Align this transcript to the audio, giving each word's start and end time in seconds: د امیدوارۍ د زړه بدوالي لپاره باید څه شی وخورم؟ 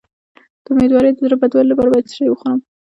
د 0.63 0.65
امیدوارۍ 0.73 1.11
د 1.13 1.17
زړه 1.25 1.35
بدوالي 1.41 1.69
لپاره 1.69 1.89
باید 1.91 2.09
څه 2.09 2.13
شی 2.17 2.25
وخورم؟ 2.29 2.59